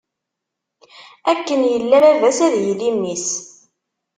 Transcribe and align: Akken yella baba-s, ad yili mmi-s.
Akken 1.31 1.61
yella 1.71 1.97
baba-s, 2.03 2.39
ad 2.45 2.55
yili 2.63 2.89
mmi-s. 2.95 3.27